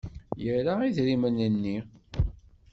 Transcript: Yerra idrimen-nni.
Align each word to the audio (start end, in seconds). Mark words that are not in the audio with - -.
Yerra 0.43 0.75
idrimen-nni. 0.85 1.77